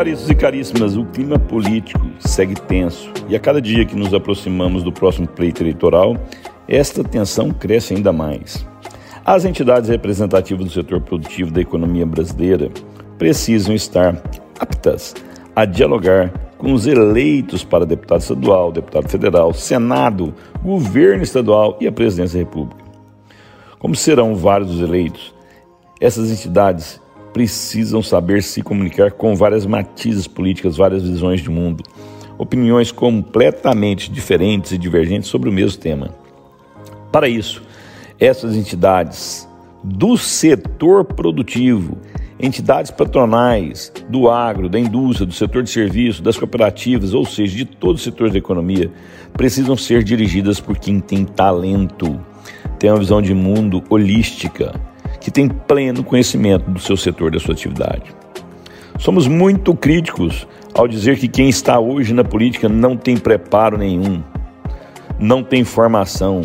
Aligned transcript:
Caríssimos 0.00 0.30
e 0.30 0.34
caríssimas, 0.34 0.96
o 0.96 1.04
clima 1.04 1.38
político 1.38 2.00
segue 2.20 2.54
tenso 2.54 3.12
e 3.28 3.36
a 3.36 3.38
cada 3.38 3.60
dia 3.60 3.84
que 3.84 3.94
nos 3.94 4.14
aproximamos 4.14 4.82
do 4.82 4.90
próximo 4.90 5.28
pleito 5.28 5.62
eleitoral, 5.62 6.16
esta 6.66 7.04
tensão 7.04 7.50
cresce 7.50 7.92
ainda 7.92 8.10
mais. 8.10 8.66
As 9.26 9.44
entidades 9.44 9.90
representativas 9.90 10.64
do 10.64 10.72
setor 10.72 11.02
produtivo 11.02 11.50
da 11.50 11.60
economia 11.60 12.06
brasileira 12.06 12.70
precisam 13.18 13.74
estar 13.74 14.16
aptas 14.58 15.14
a 15.54 15.66
dialogar 15.66 16.32
com 16.56 16.72
os 16.72 16.86
eleitos 16.86 17.62
para 17.62 17.84
deputado 17.84 18.22
estadual, 18.22 18.72
deputado 18.72 19.06
federal, 19.06 19.52
Senado, 19.52 20.32
governo 20.62 21.22
estadual 21.22 21.76
e 21.78 21.86
a 21.86 21.92
presidência 21.92 22.38
da 22.38 22.46
República. 22.46 22.82
Como 23.78 23.94
serão 23.94 24.34
vários 24.34 24.70
os 24.70 24.80
eleitos, 24.80 25.34
essas 26.00 26.30
entidades 26.30 26.98
precisam 27.32 28.02
saber 28.02 28.42
se 28.42 28.62
comunicar 28.62 29.12
com 29.12 29.34
várias 29.34 29.66
matizes 29.66 30.26
políticas, 30.26 30.76
várias 30.76 31.02
visões 31.02 31.40
de 31.40 31.50
mundo, 31.50 31.84
opiniões 32.38 32.90
completamente 32.90 34.10
diferentes 34.10 34.72
e 34.72 34.78
divergentes 34.78 35.28
sobre 35.28 35.48
o 35.48 35.52
mesmo 35.52 35.80
tema. 35.80 36.14
Para 37.12 37.28
isso, 37.28 37.62
essas 38.18 38.56
entidades 38.56 39.48
do 39.82 40.16
setor 40.16 41.04
produtivo, 41.04 41.98
entidades 42.38 42.90
patronais 42.90 43.92
do 44.08 44.30
agro, 44.30 44.68
da 44.68 44.78
indústria, 44.78 45.26
do 45.26 45.32
setor 45.32 45.62
de 45.62 45.70
serviço, 45.70 46.22
das 46.22 46.36
cooperativas, 46.36 47.14
ou 47.14 47.24
seja, 47.24 47.56
de 47.56 47.64
todo 47.64 47.96
o 47.96 47.98
setor 47.98 48.30
da 48.30 48.38
economia, 48.38 48.90
precisam 49.32 49.76
ser 49.76 50.02
dirigidas 50.02 50.60
por 50.60 50.78
quem 50.78 51.00
tem 51.00 51.24
talento, 51.24 52.20
tem 52.78 52.90
uma 52.90 52.98
visão 52.98 53.20
de 53.20 53.34
mundo 53.34 53.82
holística, 53.90 54.80
que 55.20 55.30
tem 55.30 55.48
pleno 55.48 56.02
conhecimento 56.02 56.70
do 56.70 56.80
seu 56.80 56.96
setor, 56.96 57.30
da 57.30 57.38
sua 57.38 57.54
atividade. 57.54 58.14
Somos 58.98 59.26
muito 59.26 59.74
críticos 59.74 60.46
ao 60.74 60.88
dizer 60.88 61.18
que 61.18 61.28
quem 61.28 61.48
está 61.48 61.78
hoje 61.78 62.12
na 62.14 62.24
política 62.24 62.68
não 62.68 62.96
tem 62.96 63.16
preparo 63.16 63.76
nenhum, 63.76 64.22
não 65.18 65.42
tem 65.42 65.64
formação. 65.64 66.42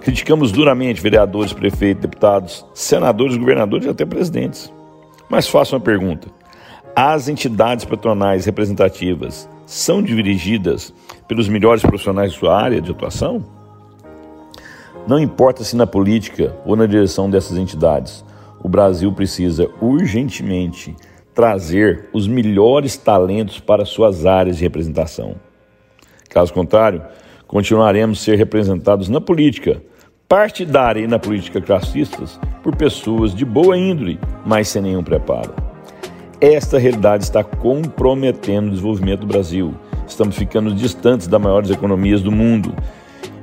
Criticamos 0.00 0.52
duramente 0.52 1.00
vereadores, 1.00 1.52
prefeitos, 1.52 2.02
deputados, 2.02 2.66
senadores, 2.74 3.36
governadores 3.36 3.86
e 3.86 3.90
até 3.90 4.04
presidentes. 4.04 4.72
Mas 5.28 5.48
faço 5.48 5.74
uma 5.74 5.80
pergunta: 5.80 6.28
as 6.96 7.28
entidades 7.28 7.84
patronais 7.84 8.46
representativas 8.46 9.48
são 9.66 10.02
dirigidas 10.02 10.94
pelos 11.26 11.48
melhores 11.48 11.82
profissionais 11.82 12.32
de 12.32 12.38
sua 12.38 12.56
área 12.56 12.80
de 12.80 12.90
atuação? 12.90 13.57
Não 15.08 15.18
importa 15.18 15.64
se 15.64 15.74
na 15.74 15.86
política 15.86 16.54
ou 16.66 16.76
na 16.76 16.84
direção 16.84 17.30
dessas 17.30 17.56
entidades, 17.56 18.22
o 18.62 18.68
Brasil 18.68 19.10
precisa 19.10 19.66
urgentemente 19.80 20.94
trazer 21.34 22.10
os 22.12 22.28
melhores 22.28 22.94
talentos 22.98 23.58
para 23.58 23.86
suas 23.86 24.26
áreas 24.26 24.58
de 24.58 24.64
representação. 24.64 25.36
Caso 26.28 26.52
contrário, 26.52 27.02
continuaremos 27.46 28.20
a 28.20 28.22
ser 28.22 28.36
representados 28.36 29.08
na 29.08 29.18
política 29.18 29.82
partidária 30.28 31.00
e 31.00 31.06
na 31.06 31.18
política 31.18 31.58
classistas 31.58 32.38
por 32.62 32.76
pessoas 32.76 33.34
de 33.34 33.46
boa 33.46 33.78
índole, 33.78 34.20
mas 34.44 34.68
sem 34.68 34.82
nenhum 34.82 35.02
preparo. 35.02 35.54
Esta 36.38 36.76
realidade 36.76 37.24
está 37.24 37.42
comprometendo 37.42 38.66
o 38.66 38.70
desenvolvimento 38.72 39.20
do 39.20 39.26
Brasil. 39.26 39.74
Estamos 40.06 40.36
ficando 40.36 40.74
distantes 40.74 41.26
das 41.26 41.40
maiores 41.40 41.70
economias 41.70 42.20
do 42.20 42.30
mundo 42.30 42.74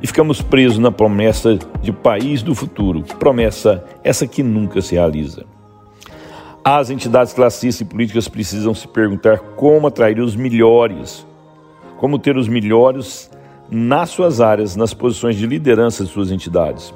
e 0.01 0.07
ficamos 0.07 0.41
presos 0.41 0.77
na 0.77 0.91
promessa 0.91 1.57
de 1.81 1.91
país 1.91 2.41
do 2.41 2.53
futuro, 2.53 3.03
promessa 3.19 3.83
essa 4.03 4.27
que 4.27 4.43
nunca 4.43 4.81
se 4.81 4.95
realiza. 4.95 5.45
As 6.63 6.89
entidades 6.89 7.31
classistas 7.33 7.81
e 7.81 7.85
políticas 7.85 8.27
precisam 8.27 8.73
se 8.73 8.87
perguntar 8.87 9.37
como 9.37 9.87
atrair 9.87 10.19
os 10.19 10.35
melhores, 10.35 11.25
como 11.97 12.17
ter 12.17 12.37
os 12.37 12.47
melhores 12.47 13.29
nas 13.69 14.09
suas 14.09 14.41
áreas, 14.41 14.75
nas 14.75 14.93
posições 14.93 15.35
de 15.35 15.45
liderança 15.45 16.03
de 16.03 16.09
suas 16.09 16.31
entidades. 16.31 16.93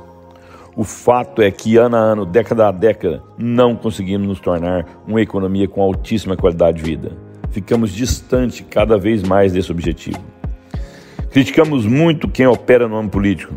O 0.76 0.84
fato 0.84 1.42
é 1.42 1.52
que, 1.52 1.78
ano 1.78 1.96
a 1.96 2.00
ano, 2.00 2.26
década 2.26 2.68
a 2.68 2.72
década, 2.72 3.22
não 3.38 3.76
conseguimos 3.76 4.28
nos 4.28 4.40
tornar 4.40 4.86
uma 5.08 5.22
economia 5.22 5.68
com 5.68 5.82
altíssima 5.82 6.38
qualidade 6.38 6.78
de 6.78 6.84
vida. 6.84 7.12
Ficamos 7.52 7.92
distante 7.92 8.64
cada 8.64 8.98
vez 8.98 9.24
mais 9.24 9.52
desse 9.52 9.72
objetivo. 9.72 10.39
Criticamos 11.32 11.86
muito 11.86 12.28
quem 12.28 12.48
opera 12.48 12.88
no 12.88 12.98
âmbito 12.98 13.12
político, 13.12 13.54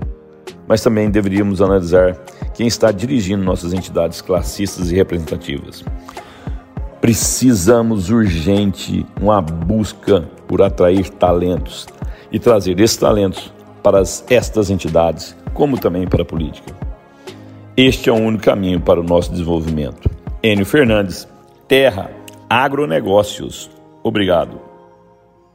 mas 0.69 0.83
também 0.83 1.10
deveríamos 1.10 1.62
analisar 1.62 2.15
quem 2.55 2.66
está 2.66 2.93
dirigindo 2.93 3.43
nossas 3.43 3.72
entidades 3.72 4.21
classistas 4.21 4.93
e 4.93 4.94
representativas. 4.94 5.82
Precisamos 7.00 8.11
urgente 8.11 9.06
uma 9.21 9.41
busca 9.41 10.21
por 10.47 10.61
atrair 10.61 11.09
talentos 11.09 11.87
e 12.31 12.38
trazer 12.38 12.78
esses 12.78 12.97
talentos 12.97 13.53
para 13.82 14.03
estas 14.28 14.71
entidades, 14.71 15.34
como 15.55 15.78
também 15.78 16.06
para 16.06 16.22
a 16.22 16.27
política. 16.27 16.77
Este 17.75 18.11
é 18.11 18.12
o 18.12 18.16
único 18.16 18.44
caminho 18.44 18.81
para 18.81 19.00
o 19.00 19.03
nosso 19.03 19.31
desenvolvimento. 19.32 20.11
Enio 20.43 20.66
Fernandes, 20.66 21.27
Terra, 21.66 22.11
Agronegócios. 22.50 23.71
Obrigado. 24.03 24.72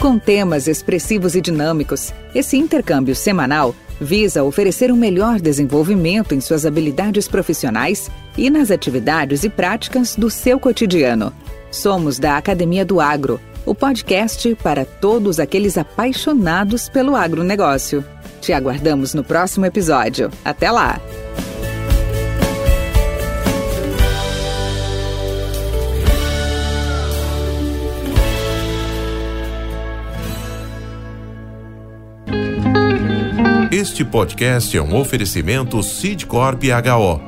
Com 0.00 0.18
temas 0.18 0.68
expressivos 0.68 1.34
e 1.34 1.42
dinâmicos, 1.42 2.14
esse 2.34 2.56
intercâmbio 2.56 3.14
semanal 3.14 3.74
visa 4.00 4.42
oferecer 4.42 4.90
um 4.90 4.96
melhor 4.96 5.38
desenvolvimento 5.38 6.34
em 6.34 6.40
suas 6.40 6.64
habilidades 6.64 7.28
profissionais 7.28 8.10
e 8.38 8.48
nas 8.48 8.70
atividades 8.70 9.44
e 9.44 9.50
práticas 9.50 10.16
do 10.16 10.30
seu 10.30 10.58
cotidiano. 10.58 11.30
Somos 11.70 12.18
da 12.18 12.38
Academia 12.38 12.86
do 12.86 13.02
Agro 13.02 13.38
o 13.64 13.74
podcast 13.74 14.54
para 14.56 14.84
todos 14.84 15.40
aqueles 15.40 15.78
apaixonados 15.78 16.88
pelo 16.88 17.16
agronegócio. 17.16 18.04
Te 18.40 18.52
aguardamos 18.52 19.14
no 19.14 19.24
próximo 19.24 19.66
episódio. 19.66 20.30
Até 20.44 20.70
lá! 20.70 21.00
Este 33.70 34.04
podcast 34.04 34.76
é 34.76 34.80
um 34.80 34.94
oferecimento 34.96 35.82
Sidcorp 35.82 36.62
HO. 36.62 37.20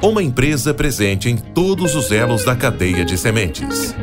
Uma 0.00 0.22
empresa 0.22 0.72
presente 0.72 1.28
em 1.28 1.36
todos 1.36 1.94
os 1.94 2.10
elos 2.10 2.44
da 2.44 2.56
cadeia 2.56 3.04
de 3.04 3.18
sementes. 3.18 3.94